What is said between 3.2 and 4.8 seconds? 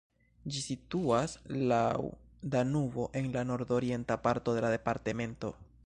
en la nordorienta parto de la